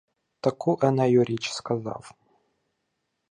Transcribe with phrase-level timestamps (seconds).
[0.39, 2.11] Таку Енею річ сказав: